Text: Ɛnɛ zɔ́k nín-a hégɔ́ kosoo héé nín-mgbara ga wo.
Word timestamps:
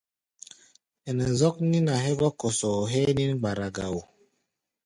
Ɛnɛ 1.07 1.25
zɔ́k 1.39 1.55
nín-a 1.71 1.95
hégɔ́ 2.03 2.31
kosoo 2.39 2.81
héé 2.91 3.09
nín-mgbara 3.17 3.67
ga 3.75 3.85
wo. 3.93 4.01